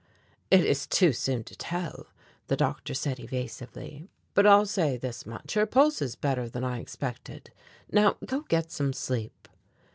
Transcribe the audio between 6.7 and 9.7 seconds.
expected. Now, go get some sleep."